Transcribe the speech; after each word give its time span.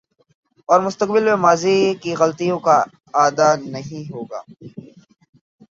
اورمستقبل 0.69 1.23
میں 1.23 1.35
ماضی 1.37 1.77
کی 2.01 2.11
غلطیوں 2.15 2.59
کا 2.59 2.77
اعادہ 3.13 3.47
نہیں 3.65 4.03
ہو 4.11 4.21
گا۔ 4.23 4.41